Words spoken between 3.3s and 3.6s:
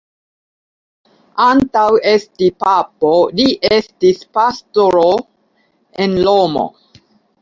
li